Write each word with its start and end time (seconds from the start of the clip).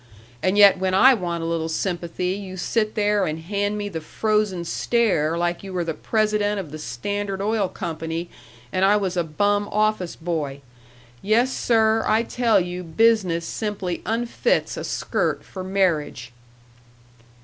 And 0.41 0.57
yet 0.57 0.79
when 0.79 0.95
I 0.95 1.13
want 1.13 1.43
a 1.43 1.45
little 1.45 1.69
sympathy 1.69 2.29
you 2.29 2.57
sit 2.57 2.95
there 2.95 3.27
and 3.27 3.37
hand 3.37 3.77
me 3.77 3.87
the 3.87 4.01
frozen 4.01 4.65
stare 4.65 5.37
like 5.37 5.61
you 5.61 5.71
were 5.73 5.83
the 5.83 5.93
president 5.93 6.59
of 6.59 6.71
the 6.71 6.79
Standard 6.79 7.39
Oil 7.39 7.69
Company 7.69 8.27
and 8.73 8.83
I 8.83 8.97
was 8.97 9.15
a 9.15 9.23
bum 9.23 9.67
office 9.71 10.15
boy. 10.15 10.61
Yes, 11.21 11.53
sir, 11.53 12.03
I 12.07 12.23
tell 12.23 12.59
you 12.59 12.83
business 12.83 13.45
simply 13.45 14.01
unfits 14.07 14.75
a 14.75 14.83
skirt 14.83 15.43
for 15.43 15.63
marriage." 15.63 16.33